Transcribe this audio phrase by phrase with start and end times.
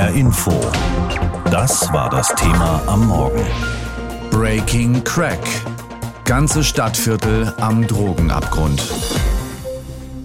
[0.00, 0.50] HR Info.
[1.50, 3.44] Das war das Thema am Morgen.
[4.30, 5.46] Breaking Crack.
[6.24, 8.82] Ganze Stadtviertel am Drogenabgrund.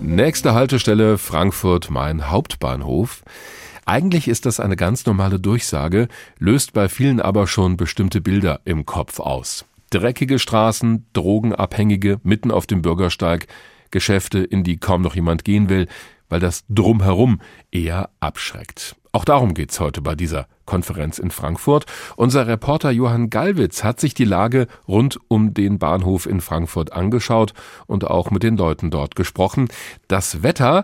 [0.01, 3.23] Nächste Haltestelle Frankfurt Main Hauptbahnhof.
[3.85, 6.07] Eigentlich ist das eine ganz normale Durchsage,
[6.39, 9.65] löst bei vielen aber schon bestimmte Bilder im Kopf aus.
[9.89, 13.47] Dreckige Straßen, Drogenabhängige mitten auf dem Bürgersteig,
[13.91, 15.89] Geschäfte, in die kaum noch jemand gehen will,
[16.29, 18.95] weil das Drumherum eher abschreckt.
[19.15, 21.85] Auch darum geht's heute bei dieser Konferenz in Frankfurt.
[22.17, 27.53] Unser Reporter Johann Gallwitz hat sich die Lage rund um den Bahnhof in Frankfurt angeschaut
[27.87, 29.69] und auch mit den Leuten dort gesprochen.
[30.09, 30.83] Das Wetter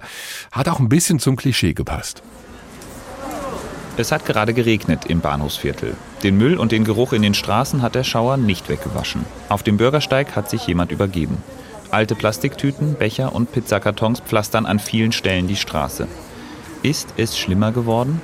[0.54, 2.24] hat auch ein bisschen zum Klischee gepasst.
[3.98, 5.98] Es hat gerade geregnet im Bahnhofsviertel.
[6.24, 9.26] Den Müll und den Geruch in den Straßen hat der Schauer nicht weggewaschen.
[9.50, 11.44] Auf dem Bürgersteig hat sich jemand übergeben.
[11.90, 16.08] Alte Plastiktüten, Becher und Pizzakartons pflastern an vielen Stellen die Straße.
[16.84, 18.22] Ist es schlimmer geworden?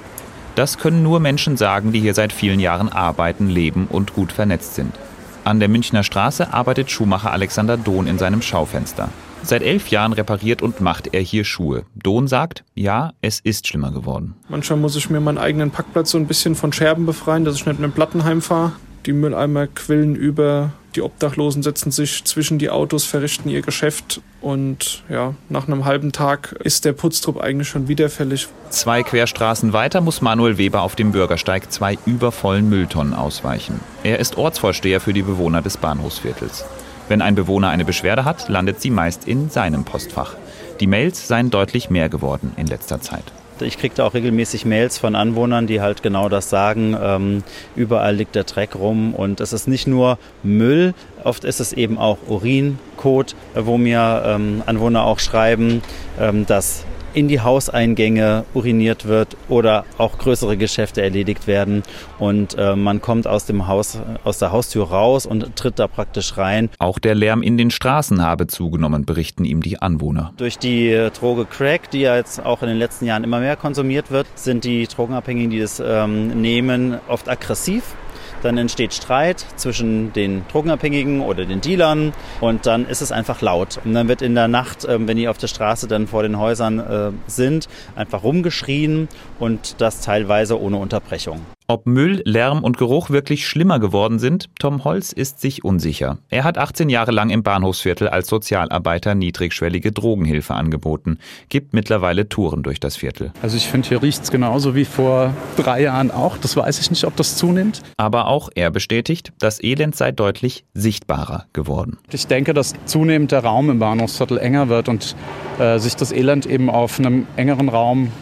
[0.55, 4.73] Das können nur Menschen sagen, die hier seit vielen Jahren arbeiten, leben und gut vernetzt
[4.73, 4.95] sind.
[5.43, 9.09] An der Münchner Straße arbeitet Schuhmacher Alexander Dohn in seinem Schaufenster.
[9.43, 11.84] Seit elf Jahren repariert und macht er hier Schuhe.
[11.93, 14.34] Dohn sagt, ja, es ist schlimmer geworden.
[14.49, 17.65] Manchmal muss ich mir meinen eigenen Parkplatz so ein bisschen von Scherben befreien, dass ich
[17.67, 18.71] nicht mit dem Plattenheim fahre.
[19.08, 25.04] Die Mülleimer quillen über, die Obdachlosen setzen sich zwischen die Autos, verrichten ihr Geschäft und
[25.08, 28.50] ja, nach einem halben Tag ist der Putztrupp eigentlich schon wieder fällig.
[28.70, 33.80] Zwei Querstraßen weiter muss Manuel Weber auf dem Bürgersteig zwei übervollen Mülltonnen ausweichen.
[34.04, 36.66] Er ist Ortsvorsteher für die Bewohner des Bahnhofsviertels.
[37.08, 40.35] Wenn ein Bewohner eine Beschwerde hat, landet sie meist in seinem Postfach.
[40.82, 43.24] Die Mails seien deutlich mehr geworden in letzter Zeit.
[43.62, 46.98] Ich kriege da auch regelmäßig Mails von Anwohnern, die halt genau das sagen.
[47.02, 47.44] Ähm,
[47.76, 51.98] überall liegt der Dreck rum und es ist nicht nur Müll, oft ist es eben
[51.98, 55.82] auch Urinkot, wo mir ähm, Anwohner auch schreiben,
[56.20, 56.85] ähm, dass
[57.18, 61.82] in die Hauseingänge uriniert wird oder auch größere Geschäfte erledigt werden
[62.20, 66.38] und äh, man kommt aus dem Haus, aus der Haustür raus und tritt da praktisch
[66.38, 66.69] rein.
[66.78, 70.31] Auch der Lärm in den Straßen habe zugenommen, berichten ihm die Anwohner.
[70.38, 73.55] Durch die äh, Droge Crack, die ja jetzt auch in den letzten Jahren immer mehr
[73.55, 77.95] konsumiert wird, sind die Drogenabhängigen, die das ähm, nehmen, oft aggressiv
[78.41, 83.79] dann entsteht Streit zwischen den Drogenabhängigen oder den Dealern und dann ist es einfach laut.
[83.83, 86.37] Und dann wird in der Nacht, ähm, wenn die auf der Straße dann vor den
[86.37, 89.07] Häusern äh, sind, einfach rumgeschrien
[89.39, 91.56] und das teilweise ohne Unterbrechung.
[91.69, 96.17] Ob Müll, Lärm und Geruch wirklich schlimmer geworden sind, Tom Holz ist sich unsicher.
[96.29, 101.19] Er hat 18 Jahre lang im Bahnhofsviertel als Sozialarbeiter niedrigschwellige Drogenhilfe angeboten,
[101.50, 103.33] gibt mittlerweile Touren durch das Viertel.
[103.41, 106.38] Also ich finde, hier riecht es genauso wie vor drei Jahren auch.
[106.38, 107.81] Das weiß ich nicht, ob das zunimmt.
[107.97, 111.97] Aber auch er bestätigt, das Elend sei deutlich sichtbarer geworden.
[112.13, 115.17] Ich denke, dass zunehmend der Raum im Bahnhofsviertel enger wird und
[115.59, 118.13] äh, sich das Elend eben auf einem engeren Raum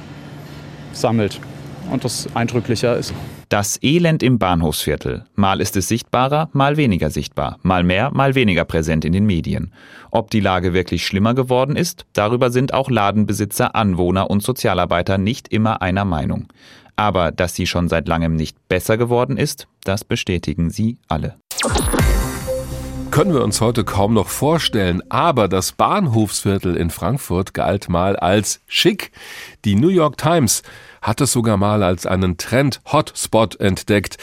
[0.93, 1.39] sammelt
[1.91, 3.13] und das eindrücklicher ist.
[3.49, 5.25] Das Elend im Bahnhofsviertel.
[5.35, 9.71] Mal ist es sichtbarer, mal weniger sichtbar, mal mehr, mal weniger präsent in den Medien.
[10.09, 15.49] Ob die Lage wirklich schlimmer geworden ist, darüber sind auch Ladenbesitzer, Anwohner und Sozialarbeiter nicht
[15.49, 16.47] immer einer Meinung.
[16.95, 21.35] Aber dass sie schon seit langem nicht besser geworden ist, das bestätigen sie alle
[23.15, 28.59] können wir uns heute kaum noch vorstellen, aber das Bahnhofsviertel in Frankfurt galt mal als
[28.67, 29.13] schick.
[29.63, 30.63] Die New York Times
[31.01, 34.17] hat es sogar mal als einen Trend-Hotspot entdeckt,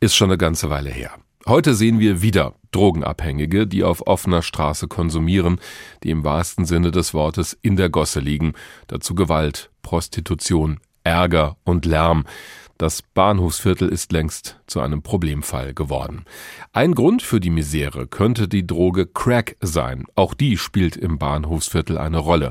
[0.00, 1.10] ist schon eine ganze Weile her.
[1.46, 5.60] Heute sehen wir wieder Drogenabhängige, die auf offener Straße konsumieren,
[6.02, 8.54] die im wahrsten Sinne des Wortes in der Gosse liegen,
[8.86, 12.24] dazu Gewalt, Prostitution, Ärger und Lärm.
[12.82, 16.24] Das Bahnhofsviertel ist längst zu einem Problemfall geworden.
[16.72, 20.06] Ein Grund für die Misere könnte die Droge Crack sein.
[20.16, 22.50] Auch die spielt im Bahnhofsviertel eine Rolle.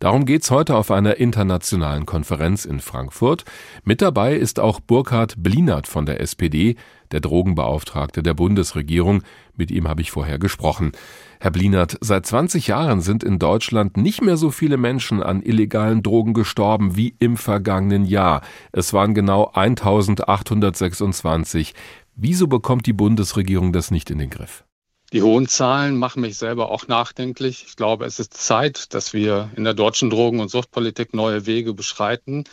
[0.00, 3.44] Darum geht's heute auf einer internationalen Konferenz in Frankfurt.
[3.84, 6.74] Mit dabei ist auch Burkhard Blinert von der SPD,
[7.12, 9.22] der Drogenbeauftragte der Bundesregierung.
[9.56, 10.92] Mit ihm habe ich vorher gesprochen.
[11.40, 16.02] Herr Blinert, seit 20 Jahren sind in Deutschland nicht mehr so viele Menschen an illegalen
[16.02, 18.42] Drogen gestorben wie im vergangenen Jahr.
[18.72, 21.74] Es waren genau 1826.
[22.16, 24.64] Wieso bekommt die Bundesregierung das nicht in den Griff?
[25.12, 27.64] Die hohen Zahlen machen mich selber auch nachdenklich.
[27.66, 31.72] Ich glaube, es ist Zeit, dass wir in der deutschen Drogen- und Suchtpolitik neue Wege
[31.72, 32.44] beschreiten.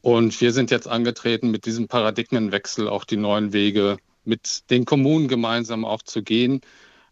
[0.00, 5.28] Und wir sind jetzt angetreten, mit diesem Paradigmenwechsel auch die neuen Wege mit den Kommunen
[5.28, 6.60] gemeinsam auch zu gehen.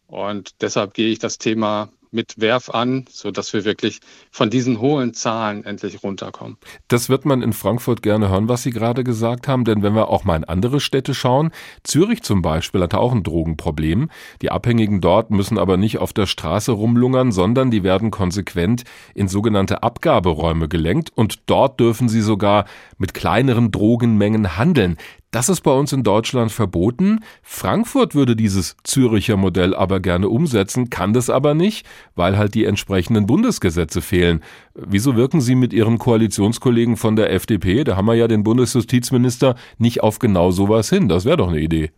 [0.06, 4.00] Und deshalb gehe ich das Thema mit Werf an, sodass wir wirklich
[4.30, 6.56] von diesen hohen Zahlen endlich runterkommen.
[6.88, 10.08] Das wird man in Frankfurt gerne hören, was Sie gerade gesagt haben, denn wenn wir
[10.08, 11.50] auch mal in andere Städte schauen,
[11.82, 14.10] Zürich zum Beispiel hatte auch ein Drogenproblem.
[14.42, 19.28] Die Abhängigen dort müssen aber nicht auf der Straße rumlungern, sondern die werden konsequent in
[19.28, 22.66] sogenannte Abgaberäume gelenkt und dort dürfen sie sogar
[22.98, 24.96] mit kleineren Drogenmengen handeln.
[25.32, 27.20] Das ist bei uns in Deutschland verboten.
[27.42, 32.64] Frankfurt würde dieses Züricher Modell aber gerne umsetzen, kann das aber nicht, weil halt die
[32.64, 34.42] entsprechenden Bundesgesetze fehlen.
[34.74, 39.56] Wieso wirken Sie mit Ihren Koalitionskollegen von der FDP, da haben wir ja den Bundesjustizminister,
[39.78, 41.08] nicht auf genau sowas hin?
[41.08, 41.90] Das wäre doch eine Idee.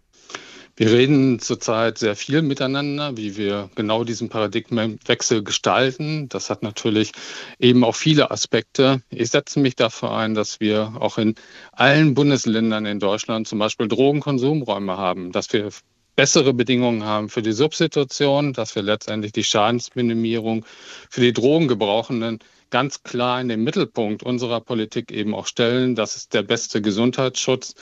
[0.78, 6.28] Wir reden zurzeit sehr viel miteinander, wie wir genau diesen Paradigmenwechsel gestalten.
[6.28, 7.10] Das hat natürlich
[7.58, 9.02] eben auch viele Aspekte.
[9.10, 11.34] Ich setze mich dafür ein, dass wir auch in
[11.72, 15.70] allen Bundesländern in Deutschland zum Beispiel Drogenkonsumräume haben, dass wir
[16.14, 20.64] bessere Bedingungen haben für die Substitution, dass wir letztendlich die Schadensminimierung
[21.10, 22.38] für die Drogengebrauchenden
[22.70, 25.96] ganz klar in den Mittelpunkt unserer Politik eben auch stellen.
[25.96, 27.74] Das ist der beste Gesundheitsschutz.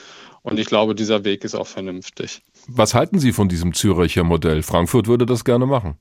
[0.43, 2.41] Und ich glaube, dieser Weg ist auch vernünftig.
[2.69, 4.63] Was halten Sie von diesem Züricher Modell?
[4.63, 5.97] Frankfurt würde das gerne machen.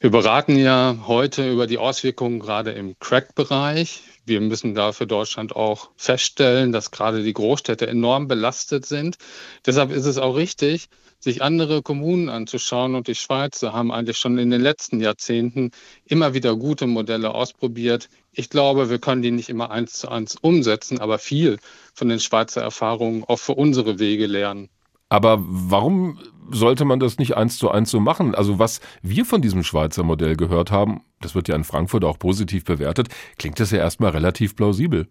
[0.00, 4.02] Wir beraten ja heute über die Auswirkungen gerade im Crack-Bereich.
[4.26, 9.16] Wir müssen da für Deutschland auch feststellen, dass gerade die Großstädte enorm belastet sind.
[9.64, 10.88] Deshalb ist es auch richtig,
[11.20, 12.94] sich andere Kommunen anzuschauen.
[12.94, 15.70] Und die Schweizer haben eigentlich schon in den letzten Jahrzehnten
[16.04, 18.10] immer wieder gute Modelle ausprobiert.
[18.32, 21.58] Ich glaube, wir können die nicht immer eins zu eins umsetzen, aber viel
[21.94, 24.68] von den Schweizer Erfahrungen auch für unsere Wege lernen.
[25.12, 26.18] Aber warum
[26.50, 28.34] sollte man das nicht eins zu eins so machen?
[28.34, 32.18] Also was wir von diesem Schweizer Modell gehört haben, das wird ja in Frankfurt auch
[32.18, 35.08] positiv bewertet, klingt das ja erstmal relativ plausibel.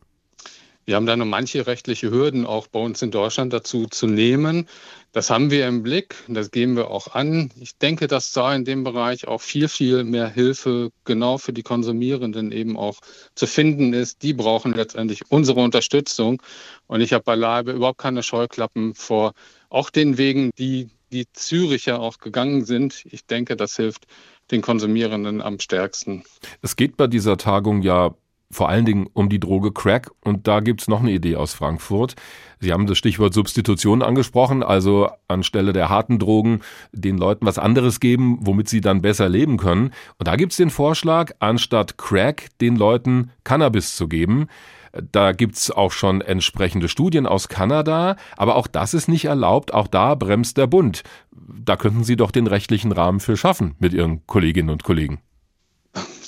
[0.86, 4.68] Wir haben da noch manche rechtliche Hürden auch bei uns in Deutschland dazu zu nehmen.
[5.12, 7.52] Das haben wir im Blick, das gehen wir auch an.
[7.60, 11.62] Ich denke, dass da in dem Bereich auch viel, viel mehr Hilfe genau für die
[11.62, 12.98] Konsumierenden eben auch
[13.36, 14.24] zu finden ist.
[14.24, 16.42] Die brauchen letztendlich unsere Unterstützung.
[16.88, 19.34] Und ich habe beileibe überhaupt keine Scheuklappen vor
[19.72, 23.04] auch den Wegen, die die Züricher auch gegangen sind.
[23.06, 24.06] Ich denke, das hilft
[24.52, 26.24] den Konsumierenden am stärksten.
[26.62, 28.16] Es geht bei dieser Tagung ja
[28.52, 30.12] vor allen Dingen um die Droge Crack.
[30.22, 32.16] Und da gibt's noch eine Idee aus Frankfurt.
[32.60, 38.00] Sie haben das Stichwort Substitution angesprochen, also anstelle der harten Drogen den Leuten was anderes
[38.00, 39.92] geben, womit sie dann besser leben können.
[40.18, 44.48] Und da gibt's den Vorschlag, anstatt Crack den Leuten Cannabis zu geben.
[44.94, 49.88] Da gibt's auch schon entsprechende Studien aus Kanada, aber auch das ist nicht erlaubt, auch
[49.88, 51.04] da bremst der Bund.
[51.32, 55.22] Da könnten Sie doch den rechtlichen Rahmen für schaffen mit Ihren Kolleginnen und Kollegen.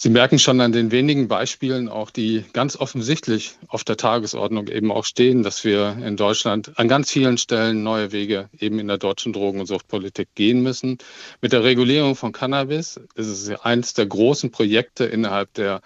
[0.03, 4.91] Sie merken schon an den wenigen Beispielen, auch die ganz offensichtlich auf der Tagesordnung eben
[4.91, 8.97] auch stehen, dass wir in Deutschland an ganz vielen Stellen neue Wege eben in der
[8.97, 10.97] deutschen Drogen- und Suchtpolitik gehen müssen.
[11.39, 15.79] Mit der Regulierung von Cannabis ist es eines der großen Projekte innerhalb der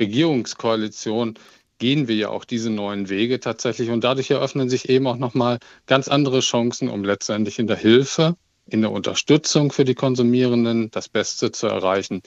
[0.00, 1.34] Regierungskoalition,
[1.78, 3.90] gehen wir ja auch diese neuen Wege tatsächlich.
[3.90, 8.36] Und dadurch eröffnen sich eben auch nochmal ganz andere Chancen, um letztendlich in der Hilfe,
[8.66, 12.22] in der Unterstützung für die Konsumierenden das Beste zu erreichen.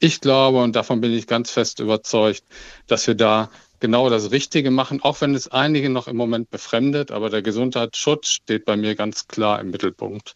[0.00, 2.44] Ich glaube, und davon bin ich ganz fest überzeugt,
[2.86, 3.50] dass wir da
[3.80, 7.10] genau das Richtige machen, auch wenn es einige noch im Moment befremdet.
[7.10, 10.34] Aber der Gesundheitsschutz steht bei mir ganz klar im Mittelpunkt.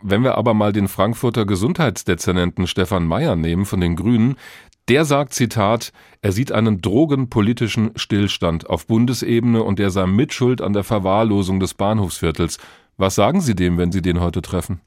[0.00, 4.36] Wenn wir aber mal den Frankfurter Gesundheitsdezernenten Stefan Mayer nehmen von den Grünen,
[4.88, 5.92] der sagt, Zitat,
[6.22, 11.74] er sieht einen drogenpolitischen Stillstand auf Bundesebene und der sei Mitschuld an der Verwahrlosung des
[11.74, 12.58] Bahnhofsviertels.
[12.96, 14.80] Was sagen Sie dem, wenn Sie den heute treffen?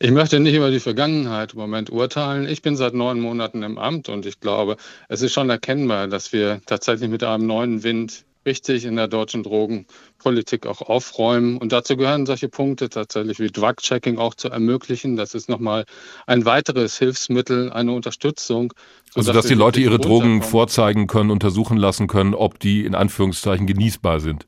[0.00, 2.48] Ich möchte nicht über die Vergangenheit im Moment urteilen.
[2.48, 4.76] Ich bin seit neun Monaten im Amt und ich glaube,
[5.08, 9.42] es ist schon erkennbar, dass wir tatsächlich mit einem neuen Wind richtig in der deutschen
[9.42, 11.58] Drogenpolitik auch aufräumen.
[11.58, 15.16] Und dazu gehören solche Punkte tatsächlich wie Drug-Checking auch zu ermöglichen.
[15.16, 15.84] Das ist nochmal
[16.26, 18.72] ein weiteres Hilfsmittel, eine Unterstützung.
[19.14, 23.66] Also, dass die Leute ihre Drogen vorzeigen können, untersuchen lassen können, ob die in Anführungszeichen
[23.66, 24.46] genießbar sind.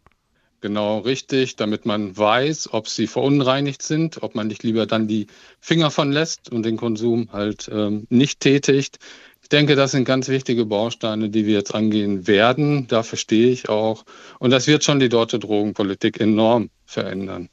[0.62, 5.26] Genau, richtig, damit man weiß, ob sie verunreinigt sind, ob man nicht lieber dann die
[5.58, 8.98] Finger von lässt und den Konsum halt ähm, nicht tätigt.
[9.42, 12.86] Ich denke, das sind ganz wichtige Bausteine, die wir jetzt angehen werden.
[12.88, 14.04] Dafür stehe ich auch.
[14.38, 17.48] Und das wird schon die deutsche Drogenpolitik enorm verändern.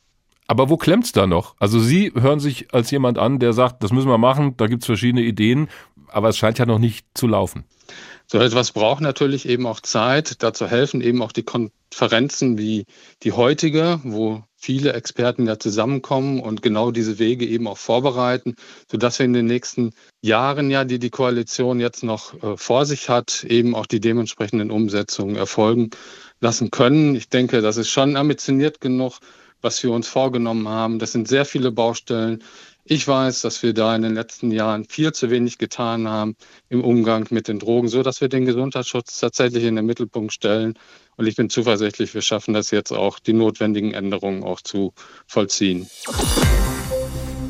[0.48, 1.56] Aber wo klemmt's da noch?
[1.60, 4.86] Also Sie hören sich als jemand an, der sagt, das müssen wir machen, da gibt's
[4.86, 5.70] verschiedene Ideen,
[6.10, 7.64] aber es scheint ja noch nicht zu laufen.
[8.28, 10.44] So etwas braucht natürlich eben auch Zeit.
[10.44, 11.44] Dazu helfen eben auch die
[11.89, 12.86] Konferenzen wie
[13.24, 18.56] die heutige, wo viele Experten ja zusammenkommen und genau diese Wege eben auch vorbereiten,
[18.91, 23.10] sodass wir in den nächsten Jahren ja, die die Koalition jetzt noch äh, vor sich
[23.10, 25.89] hat, eben auch die dementsprechenden Umsetzungen erfolgen
[26.39, 27.15] lassen können.
[27.15, 29.20] Ich denke, das ist schon ambitioniert genug,
[29.62, 31.00] was wir uns vorgenommen haben.
[31.00, 32.44] Das sind sehr viele Baustellen.
[32.89, 36.36] Ich weiß, dass wir da in den letzten Jahren viel zu wenig getan haben
[36.70, 40.75] im Umgang mit den Drogen, so dass wir den Gesundheitsschutz tatsächlich in den Mittelpunkt stellen.
[41.18, 44.94] Und ich bin zuversichtlich, wir schaffen das jetzt auch, die notwendigen Änderungen auch zu
[45.26, 45.90] vollziehen.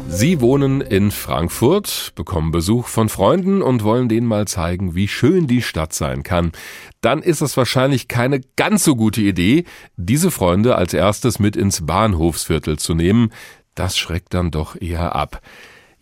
[0.10, 5.48] Sie wohnen in Frankfurt, bekommen Besuch von Freunden und wollen denen mal zeigen, wie schön
[5.48, 6.54] die Stadt sein kann.
[7.02, 9.66] Dann ist es wahrscheinlich keine ganz so gute Idee,
[9.98, 13.34] diese Freunde als erstes mit ins Bahnhofsviertel zu nehmen.
[13.76, 15.42] Das schreckt dann doch eher ab.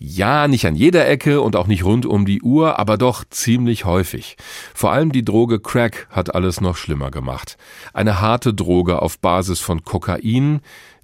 [0.07, 3.85] Ja, nicht an jeder Ecke und auch nicht rund um die Uhr, aber doch ziemlich
[3.85, 4.37] häufig.
[4.75, 7.57] Vor allem die Droge Crack hat alles noch schlimmer gemacht.
[7.91, 10.61] Eine harte Droge auf Basis von Kokain,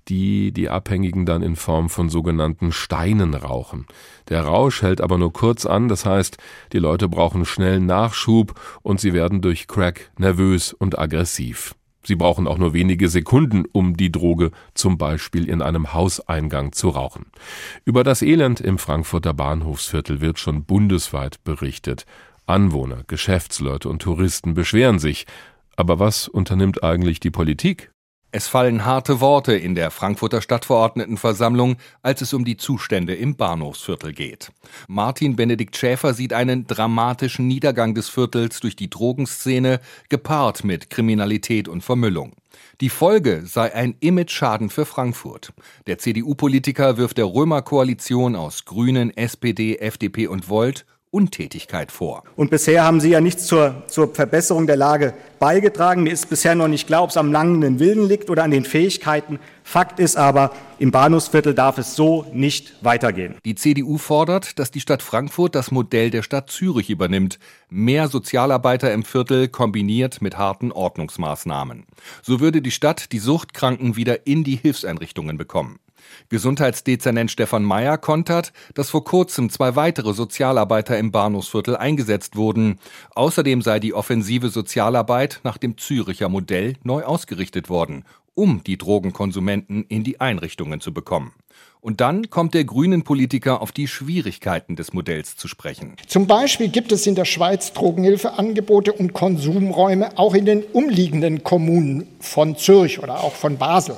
[0.08, 3.88] die die Abhängigen dann in Form von sogenannten Steinen rauchen.
[4.30, 6.38] Der Rausch hält aber nur kurz an, das heißt,
[6.72, 8.54] die Leute brauchen schnellen Nachschub
[8.84, 11.74] und sie werden durch Crack nervös und aggressiv.
[12.04, 16.90] Sie brauchen auch nur wenige Sekunden, um die Droge zum Beispiel in einem Hauseingang zu
[16.90, 17.28] rauchen.
[17.86, 22.06] Über das Elend im Frankfurter Bahnhofsviertel wird schon bundesweit berichtet.
[22.48, 25.26] Anwohner, Geschäftsleute und Touristen beschweren sich.
[25.76, 27.92] Aber was unternimmt eigentlich die Politik?
[28.34, 34.14] Es fallen harte Worte in der Frankfurter Stadtverordnetenversammlung, als es um die Zustände im Bahnhofsviertel
[34.14, 34.54] geht.
[34.88, 41.68] Martin Benedikt Schäfer sieht einen dramatischen Niedergang des Viertels durch die Drogenszene, gepaart mit Kriminalität
[41.68, 42.32] und Vermüllung.
[42.80, 45.52] Die Folge sei ein Image-Schaden für Frankfurt.
[45.88, 52.24] Der CDU-Politiker wirft der Römer-Koalition aus Grünen, SPD, FDP und Volt Untätigkeit vor.
[52.38, 56.04] Und bisher haben Sie ja nichts zur, zur Verbesserung der Lage beigetragen.
[56.04, 58.64] Mir ist bisher noch nicht klar, ob es am langen Willen liegt oder an den
[58.64, 59.40] Fähigkeiten.
[59.64, 63.36] Fakt ist aber, im Bahnhofsviertel darf es so nicht weitergehen.
[63.44, 67.40] Die CDU fordert, dass die Stadt Frankfurt das Modell der Stadt Zürich übernimmt.
[67.70, 71.86] Mehr Sozialarbeiter im Viertel kombiniert mit harten Ordnungsmaßnahmen.
[72.22, 75.80] So würde die Stadt die Suchtkranken wieder in die Hilfseinrichtungen bekommen.
[76.30, 82.80] Gesundheitsdezernent Stefan Meyer kontert, dass vor kurzem zwei weitere Sozialarbeiter im Bahnhofsviertel eingesetzt wurden.
[83.16, 89.84] Außerdem sei die offensive Sozialarbeit nach dem Züricher Modell neu ausgerichtet worden, um die Drogenkonsumenten
[89.84, 91.34] in die Einrichtungen zu bekommen.
[91.82, 95.96] Und dann kommt der grünen Politiker auf die Schwierigkeiten des Modells zu sprechen.
[96.06, 102.08] Zum Beispiel gibt es in der Schweiz Drogenhilfeangebote und Konsumräume auch in den umliegenden Kommunen
[102.20, 103.96] von Zürich oder auch von Basel.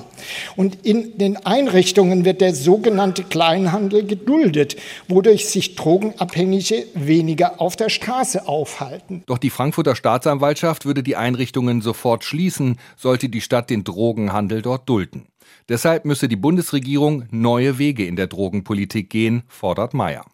[0.56, 4.76] Und in den Einrichtungen wird der sogenannte Kleinhandel geduldet,
[5.08, 9.24] wodurch sich Drogenabhängige weniger auf der Straße aufhalten.
[9.26, 14.88] Doch die Frankfurter Staatsanwaltschaft würde die Einrichtungen sofort schließen, sollte die Stadt den Drogenhandel dort
[14.88, 15.26] dulden.
[15.70, 20.26] Deshalb müsse die Bundesregierung neue Wege in der Drogenpolitik gehen, fordert Mayer.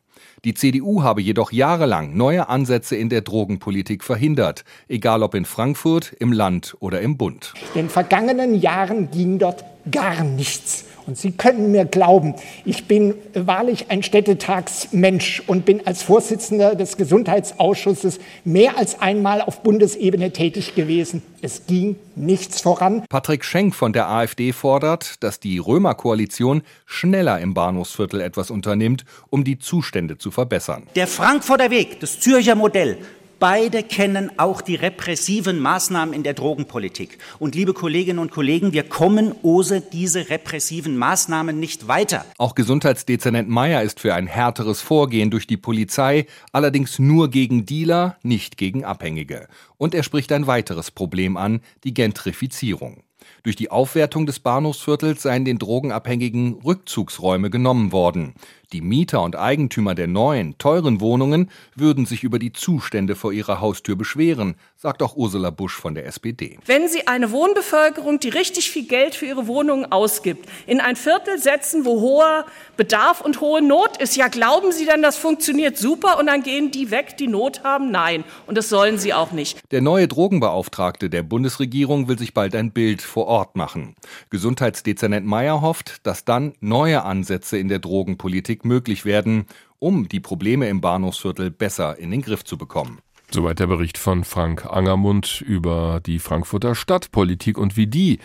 [0.44, 6.12] Die CDU habe jedoch jahrelang neue Ansätze in der Drogenpolitik verhindert, egal ob in Frankfurt,
[6.18, 7.54] im Land oder im Bund.
[7.74, 10.84] In den vergangenen Jahren ging dort gar nichts.
[11.06, 12.34] Und Sie können mir glauben,
[12.64, 19.62] ich bin wahrlich ein Städtetagsmensch und bin als Vorsitzender des Gesundheitsausschusses mehr als einmal auf
[19.62, 21.22] Bundesebene tätig gewesen.
[21.42, 23.02] Es ging nichts voran.
[23.08, 29.42] Patrick Schenk von der AfD fordert, dass die Römer-Koalition schneller im Bahnhofsviertel etwas unternimmt, um
[29.42, 30.84] die Zustände zu verbessern.
[30.94, 32.98] Der Frankfurter Weg, das Zürcher Modell,
[33.40, 37.16] Beide kennen auch die repressiven Maßnahmen in der Drogenpolitik.
[37.38, 42.26] Und liebe Kolleginnen und Kollegen, wir kommen ohne diese repressiven Maßnahmen nicht weiter.
[42.36, 48.18] Auch Gesundheitsdezernent Meyer ist für ein härteres Vorgehen durch die Polizei, allerdings nur gegen Dealer,
[48.22, 49.48] nicht gegen Abhängige.
[49.78, 53.04] Und er spricht ein weiteres Problem an, die Gentrifizierung.
[53.42, 58.34] Durch die Aufwertung des Bahnhofsviertels seien den Drogenabhängigen Rückzugsräume genommen worden.
[58.72, 63.60] Die Mieter und Eigentümer der neuen, teuren Wohnungen würden sich über die Zustände vor ihrer
[63.60, 66.56] Haustür beschweren, sagt auch Ursula Busch von der SPD.
[66.66, 71.38] Wenn Sie eine Wohnbevölkerung, die richtig viel Geld für ihre Wohnungen ausgibt, in ein Viertel
[71.38, 72.46] setzen, wo hoher
[72.76, 76.70] Bedarf und hohe Not ist, ja, glauben Sie dann, das funktioniert super und dann gehen
[76.70, 77.90] die weg, die Not haben?
[77.90, 78.22] Nein.
[78.46, 79.58] Und das sollen sie auch nicht.
[79.72, 83.96] Der neue Drogenbeauftragte der Bundesregierung will sich bald ein Bild vor Ort machen.
[84.30, 89.46] Gesundheitsdezernent Meyer hofft, dass dann neue Ansätze in der Drogenpolitik Politik möglich werden,
[89.78, 92.98] um die Probleme im Bahnhofsviertel besser in den Griff zu bekommen.
[93.30, 98.18] Soweit der Bericht von Frank Angermund über die Frankfurter Stadtpolitik und wie die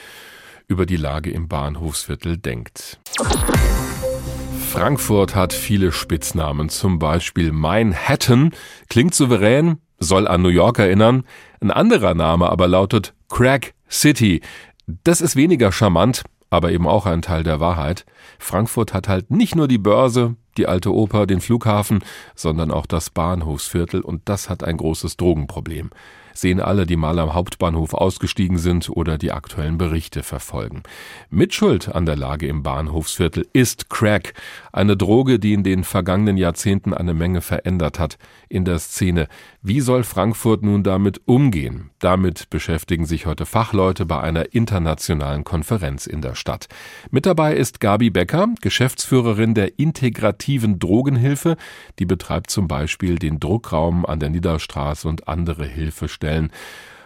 [0.67, 2.99] über die Lage im Bahnhofsviertel denkt.
[4.71, 8.51] Frankfurt hat viele Spitznamen, zum Beispiel Manhattan,
[8.89, 11.23] klingt souverän, soll an New York erinnern.
[11.61, 14.41] Ein anderer Name aber lautet Crack City.
[14.87, 18.05] Das ist weniger charmant, aber eben auch ein Teil der Wahrheit.
[18.39, 22.03] Frankfurt hat halt nicht nur die Börse, die alte Oper, den Flughafen,
[22.35, 25.91] sondern auch das Bahnhofsviertel und das hat ein großes Drogenproblem.
[26.35, 30.83] Sehen alle, die mal am Hauptbahnhof ausgestiegen sind oder die aktuellen Berichte verfolgen.
[31.29, 34.33] Mitschuld an der Lage im Bahnhofsviertel ist Crack,
[34.71, 38.17] eine Droge, die in den vergangenen Jahrzehnten eine Menge verändert hat
[38.49, 39.27] in der Szene.
[39.61, 41.89] Wie soll Frankfurt nun damit umgehen?
[41.99, 46.67] Damit beschäftigen sich heute Fachleute bei einer internationalen Konferenz in der Stadt.
[47.09, 51.57] Mit dabei ist Gabi Becker, Geschäftsführerin der integrativen Drogenhilfe.
[51.99, 55.65] Die betreibt zum Beispiel den Druckraum an der Niederstraße und andere
[56.25, 56.51] Hilfestellen.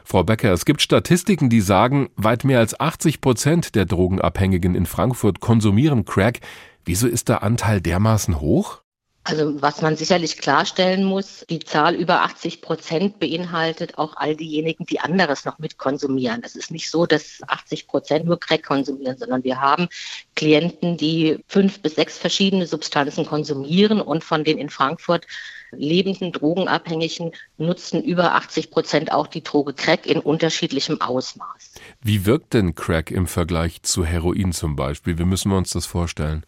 [0.03, 4.88] Frau Becker, es gibt Statistiken, die sagen, weit mehr als 80 Prozent der Drogenabhängigen in
[4.88, 6.39] Frankfurt konsumieren Crack.
[6.83, 8.81] Wieso ist der Anteil dermaßen hoch?
[9.29, 14.86] Also was man sicherlich klarstellen muss, die Zahl über 80 Prozent beinhaltet auch all diejenigen,
[14.86, 16.41] die anderes noch mit konsumieren.
[16.43, 19.88] Es ist nicht so, dass 80 Prozent nur Crack konsumieren, sondern wir haben
[20.36, 25.27] Klienten, die fünf bis sechs verschiedene Substanzen konsumieren und von den in Frankfurt
[25.71, 31.75] lebenden Drogenabhängigen nutzen über 80 Prozent auch die Droge Crack in unterschiedlichem Ausmaß.
[32.01, 35.19] Wie wirkt denn Crack im Vergleich zu Heroin zum Beispiel?
[35.19, 36.45] Wie müssen wir uns das vorstellen?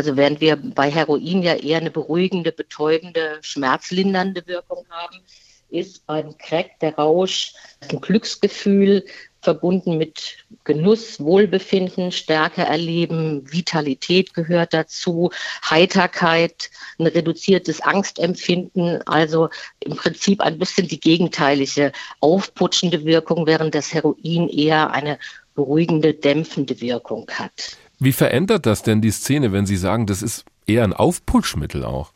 [0.00, 5.20] Also während wir bei Heroin ja eher eine beruhigende, betäubende, schmerzlindernde Wirkung haben,
[5.68, 7.52] ist beim Crack der Rausch
[7.82, 9.04] ein Glücksgefühl
[9.42, 15.32] verbunden mit Genuss, Wohlbefinden, Stärke erleben, Vitalität gehört dazu,
[15.68, 23.92] Heiterkeit, ein reduziertes Angstempfinden, also im Prinzip ein bisschen die gegenteilige aufputschende Wirkung, während das
[23.92, 25.18] Heroin eher eine
[25.54, 27.76] beruhigende, dämpfende Wirkung hat.
[28.02, 32.12] Wie verändert das denn die Szene, wenn Sie sagen, das ist eher ein Aufputschmittel auch?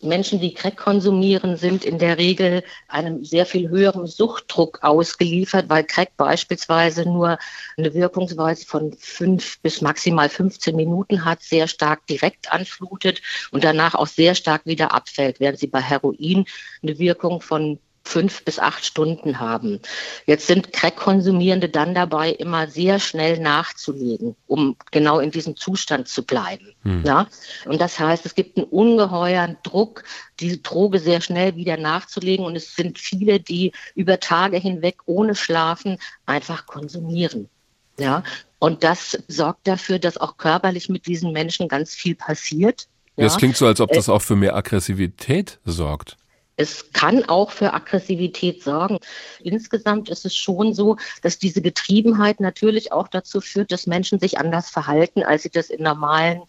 [0.00, 5.82] Menschen, die Crack konsumieren, sind in der Regel einem sehr viel höheren Suchtdruck ausgeliefert, weil
[5.82, 7.38] Crack beispielsweise nur
[7.76, 13.20] eine Wirkungsweise von fünf bis maximal 15 Minuten hat, sehr stark direkt anflutet
[13.50, 16.44] und danach auch sehr stark wieder abfällt, während sie bei Heroin
[16.82, 19.80] eine Wirkung von fünf bis acht Stunden haben.
[20.26, 26.24] Jetzt sind Crack-Konsumierende dann dabei, immer sehr schnell nachzulegen, um genau in diesem Zustand zu
[26.24, 26.72] bleiben.
[26.84, 27.04] Hm.
[27.04, 27.28] Ja?
[27.66, 30.04] Und das heißt, es gibt einen ungeheuren Druck,
[30.40, 32.46] diese Droge sehr schnell wieder nachzulegen.
[32.46, 37.48] Und es sind viele, die über Tage hinweg ohne Schlafen einfach konsumieren.
[37.98, 38.22] Ja?
[38.58, 42.88] Und das sorgt dafür, dass auch körperlich mit diesen Menschen ganz viel passiert.
[43.16, 43.24] Ja?
[43.24, 46.16] Das klingt so, als ob das äh, auch für mehr Aggressivität sorgt.
[46.58, 48.98] Es kann auch für Aggressivität sorgen.
[49.40, 54.38] Insgesamt ist es schon so, dass diese Getriebenheit natürlich auch dazu führt, dass Menschen sich
[54.38, 56.42] anders verhalten, als sie das in normalen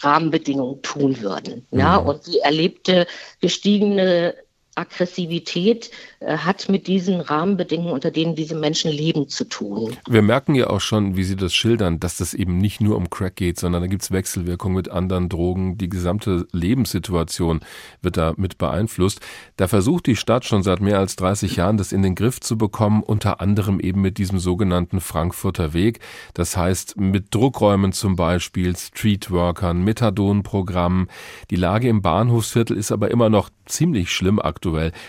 [0.00, 1.66] Rahmenbedingungen tun würden.
[1.70, 2.06] Ja, mhm.
[2.06, 3.06] und die erlebte
[3.40, 4.34] gestiegene
[4.76, 9.96] Aggressivität äh, hat mit diesen Rahmenbedingungen, unter denen diese Menschen leben, zu tun.
[10.08, 13.08] Wir merken ja auch schon, wie Sie das schildern, dass das eben nicht nur um
[13.10, 15.78] Crack geht, sondern da gibt es Wechselwirkungen mit anderen Drogen.
[15.78, 17.60] Die gesamte Lebenssituation
[18.02, 19.20] wird da mit beeinflusst.
[19.56, 22.58] Da versucht die Stadt schon seit mehr als 30 Jahren, das in den Griff zu
[22.58, 26.00] bekommen, unter anderem eben mit diesem sogenannten Frankfurter Weg.
[26.34, 31.08] Das heißt, mit Druckräumen zum Beispiel, Streetworkern, Methadonprogrammen.
[31.50, 34.65] Die Lage im Bahnhofsviertel ist aber immer noch ziemlich schlimm aktuell.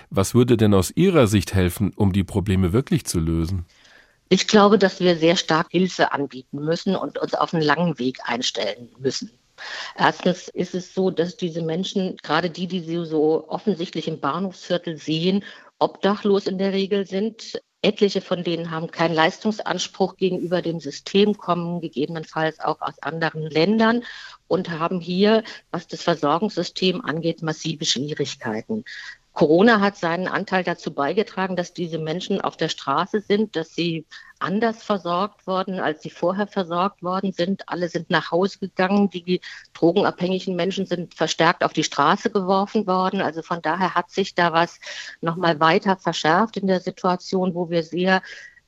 [0.09, 3.65] Was würde denn aus Ihrer Sicht helfen, um die Probleme wirklich zu lösen?
[4.29, 8.17] Ich glaube, dass wir sehr stark Hilfe anbieten müssen und uns auf einen langen Weg
[8.25, 9.31] einstellen müssen.
[9.97, 14.97] Erstens ist es so, dass diese Menschen, gerade die, die Sie so offensichtlich im Bahnhofsviertel
[14.97, 15.43] sehen,
[15.79, 17.61] obdachlos in der Regel sind.
[17.83, 24.03] Etliche von denen haben keinen Leistungsanspruch gegenüber dem System, kommen gegebenenfalls auch aus anderen Ländern
[24.47, 28.83] und haben hier, was das Versorgungssystem angeht, massive Schwierigkeiten.
[29.37, 34.07] Corona hat seinen Anteil dazu beigetragen, dass diese Menschen auf der Straße sind, dass sie
[34.39, 37.69] anders versorgt worden, als sie vorher versorgt worden sind.
[37.69, 39.11] Alle sind nach Hause gegangen.
[39.11, 39.39] Die
[39.75, 43.21] drogenabhängigen Menschen sind verstärkt auf die Straße geworfen worden.
[43.21, 44.79] Also von daher hat sich da was
[45.21, 48.23] nochmal weiter verschärft in der Situation, wo wir sehr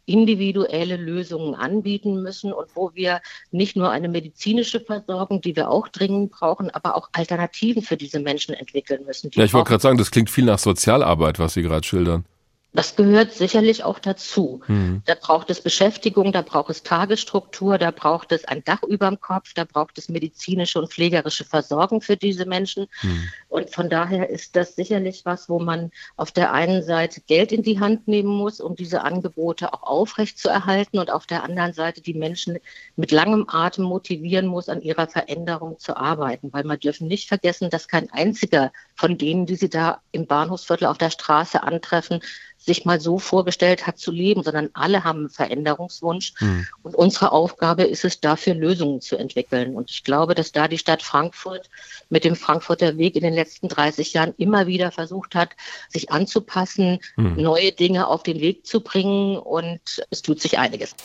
[0.09, 5.87] individuelle Lösungen anbieten müssen und wo wir nicht nur eine medizinische Versorgung, die wir auch
[5.87, 9.29] dringend brauchen, aber auch Alternativen für diese Menschen entwickeln müssen.
[9.33, 12.25] Ja, ich wollte gerade sagen, das klingt viel nach Sozialarbeit, was Sie gerade schildern.
[12.71, 14.61] Das gehört sicherlich auch dazu.
[14.67, 15.01] Mhm.
[15.05, 19.19] Da braucht es Beschäftigung, da braucht es Tagesstruktur, da braucht es ein Dach über dem
[19.19, 22.85] Kopf, da braucht es medizinische und pflegerische Versorgung für diese Menschen.
[23.01, 23.29] Mhm.
[23.47, 27.63] Und von daher ist das sicherlich was, wo man auf der einen Seite Geld in
[27.63, 31.73] die Hand nehmen muss, um diese Angebote auch aufrecht zu erhalten und auf der anderen
[31.73, 32.59] Seite die Menschen
[32.95, 36.53] mit langem Atem motivieren muss, an ihrer Veränderung zu arbeiten.
[36.53, 40.85] Weil man dürfen nicht vergessen, dass kein einziger von denen, die sie da im Bahnhofsviertel
[40.85, 42.21] auf der Straße antreffen,
[42.69, 46.33] sich mal so vorgestellt hat zu leben, sondern alle haben einen Veränderungswunsch.
[46.39, 46.67] Mhm.
[46.83, 49.75] Und unsere Aufgabe ist es, dafür Lösungen zu entwickeln.
[49.75, 51.69] Und ich glaube, dass da die Stadt Frankfurt
[52.09, 55.49] mit dem Frankfurter Weg in den letzten 30 Jahren immer wieder versucht hat,
[55.89, 57.41] sich anzupassen, hm.
[57.41, 60.95] neue Dinge auf den Weg zu bringen und es tut sich einiges.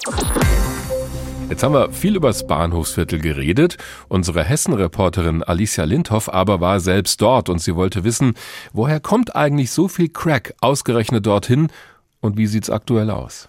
[1.54, 3.76] Jetzt haben wir viel über das Bahnhofsviertel geredet.
[4.08, 8.34] Unsere Hessen-Reporterin Alicia Lindhoff aber war selbst dort und sie wollte wissen,
[8.72, 11.68] woher kommt eigentlich so viel Crack ausgerechnet dorthin
[12.20, 13.48] und wie sieht's aktuell aus?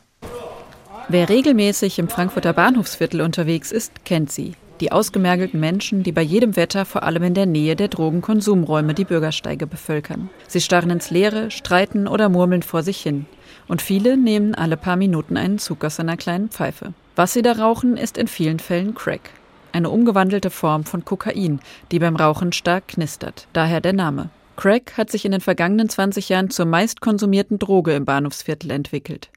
[1.10, 4.54] Wer regelmäßig im Frankfurter Bahnhofsviertel unterwegs ist, kennt sie.
[4.82, 9.06] Die ausgemergelten Menschen, die bei jedem Wetter vor allem in der Nähe der Drogenkonsumräume die
[9.06, 10.30] Bürgersteige bevölkern.
[10.48, 13.26] Sie starren ins Leere, streiten oder murmeln vor sich hin.
[13.68, 16.94] Und viele nehmen alle paar Minuten einen Zug aus einer kleinen Pfeife.
[17.16, 19.30] Was sie da rauchen, ist in vielen Fällen Crack.
[19.72, 23.48] Eine umgewandelte Form von Kokain, die beim Rauchen stark knistert.
[23.54, 24.30] Daher der Name.
[24.58, 29.30] Crack hat sich in den vergangenen 20 Jahren zur meistkonsumierten Droge im Bahnhofsviertel entwickelt.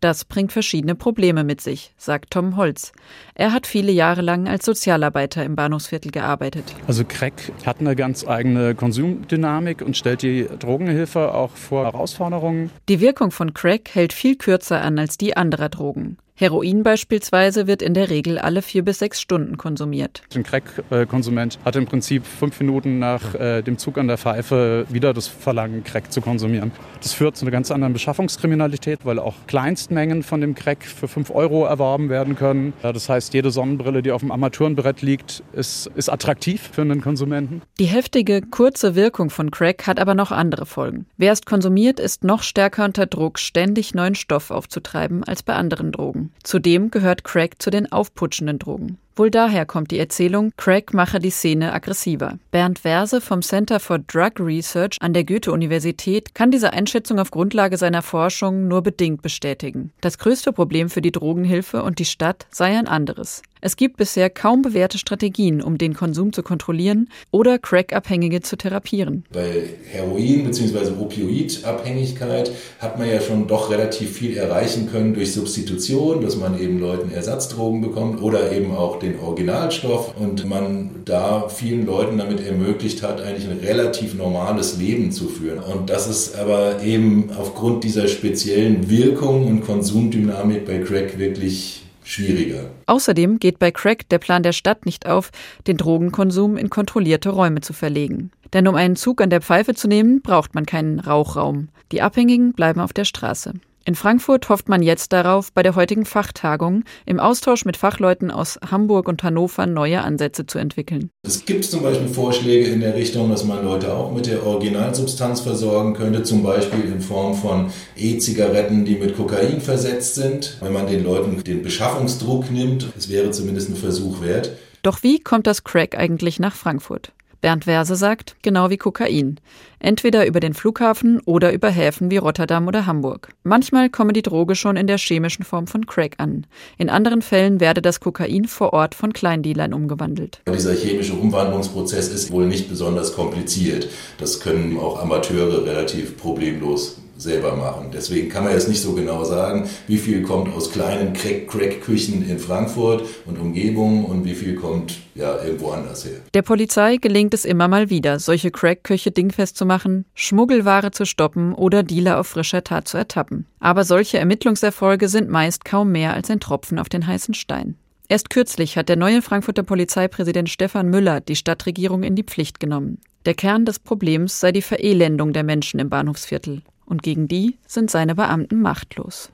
[0.00, 2.92] Das bringt verschiedene Probleme mit sich, sagt Tom Holz.
[3.34, 6.74] Er hat viele Jahre lang als Sozialarbeiter im Bahnhofsviertel gearbeitet.
[6.86, 12.70] Also Crack hat eine ganz eigene Konsumdynamik und stellt die Drogenhilfe auch vor Herausforderungen.
[12.88, 16.16] Die Wirkung von Crack hält viel kürzer an als die anderer Drogen.
[16.40, 20.22] Heroin beispielsweise wird in der Regel alle vier bis sechs Stunden konsumiert.
[20.34, 25.12] Ein Crack-Konsument hat im Prinzip fünf Minuten nach äh, dem Zug an der Pfeife wieder
[25.12, 26.72] das Verlangen, Crack zu konsumieren.
[27.02, 31.30] Das führt zu einer ganz anderen Beschaffungskriminalität, weil auch Kleinstmengen von dem Crack für fünf
[31.30, 32.72] Euro erworben werden können.
[32.80, 37.60] Das heißt, jede Sonnenbrille, die auf dem Armaturenbrett liegt, ist, ist attraktiv für einen Konsumenten.
[37.78, 41.04] Die heftige, kurze Wirkung von Crack hat aber noch andere Folgen.
[41.18, 45.92] Wer es konsumiert, ist noch stärker unter Druck, ständig neuen Stoff aufzutreiben als bei anderen
[45.92, 46.29] Drogen.
[46.42, 48.98] Zudem gehört Crack zu den aufputschenden Drogen.
[49.16, 52.38] Wohl daher kommt die Erzählung, Crack mache die Szene aggressiver.
[52.52, 57.76] Bernd Verse vom Center for Drug Research an der Goethe-Universität kann diese Einschätzung auf Grundlage
[57.76, 59.92] seiner Forschung nur bedingt bestätigen.
[60.00, 63.42] Das größte Problem für die Drogenhilfe und die Stadt sei ein anderes.
[63.62, 69.24] Es gibt bisher kaum bewährte Strategien, um den Konsum zu kontrollieren oder Crack-Abhängige zu therapieren.
[69.32, 70.92] Bei Heroin- bzw.
[70.98, 76.80] Opioidabhängigkeit hat man ja schon doch relativ viel erreichen können durch Substitution, dass man eben
[76.80, 83.02] Leuten Ersatzdrogen bekommt oder eben auch den Originalstoff und man da vielen Leuten damit ermöglicht
[83.02, 85.58] hat, eigentlich ein relativ normales Leben zu führen.
[85.58, 92.70] Und das ist aber eben aufgrund dieser speziellen Wirkung und Konsumdynamik bei Crack wirklich schwieriger.
[92.86, 95.30] Außerdem geht bei Crack der Plan der Stadt nicht auf,
[95.66, 98.30] den Drogenkonsum in kontrollierte Räume zu verlegen.
[98.52, 101.68] Denn um einen Zug an der Pfeife zu nehmen, braucht man keinen Rauchraum.
[101.92, 103.54] Die Abhängigen bleiben auf der Straße.
[103.86, 108.58] In Frankfurt hofft man jetzt darauf, bei der heutigen Fachtagung im Austausch mit Fachleuten aus
[108.70, 111.10] Hamburg und Hannover neue Ansätze zu entwickeln.
[111.22, 115.40] Es gibt zum Beispiel Vorschläge in der Richtung, dass man Leute auch mit der Originalsubstanz
[115.40, 120.58] versorgen könnte, zum Beispiel in Form von E-Zigaretten, die mit Kokain versetzt sind.
[120.60, 124.52] Wenn man den Leuten den Beschaffungsdruck nimmt, es wäre zumindest ein Versuch wert.
[124.82, 127.12] Doch wie kommt das Crack eigentlich nach Frankfurt?
[127.40, 129.40] Bernd Verse sagt, genau wie Kokain.
[129.78, 133.30] Entweder über den Flughafen oder über Häfen wie Rotterdam oder Hamburg.
[133.44, 136.46] Manchmal komme die Droge schon in der chemischen Form von Crack an.
[136.76, 140.42] In anderen Fällen werde das Kokain vor Ort von Kleindealern umgewandelt.
[140.46, 143.88] Dieser chemische Umwandlungsprozess ist wohl nicht besonders kompliziert.
[144.18, 147.90] Das können auch Amateure relativ problemlos selber machen.
[147.92, 152.38] Deswegen kann man jetzt nicht so genau sagen, wie viel kommt aus kleinen Crack-Küchen in
[152.38, 156.20] Frankfurt und Umgebung und wie viel kommt ja irgendwo anders her.
[156.34, 161.54] Der Polizei gelingt es immer mal wieder, solche Crack-Köche dingfest zu machen, Schmuggelware zu stoppen
[161.54, 163.46] oder Dealer auf frischer Tat zu ertappen.
[163.60, 167.76] Aber solche Ermittlungserfolge sind meist kaum mehr als ein Tropfen auf den heißen Stein.
[168.08, 172.98] Erst kürzlich hat der neue Frankfurter Polizeipräsident Stefan Müller die Stadtregierung in die Pflicht genommen.
[173.26, 177.90] Der Kern des Problems sei die Verelendung der Menschen im Bahnhofsviertel und gegen die sind
[177.90, 179.30] seine Beamten machtlos.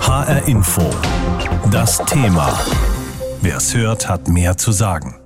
[0.00, 0.90] HR Info.
[1.70, 2.52] Das Thema.
[3.40, 5.21] Wer es hört, hat mehr zu sagen.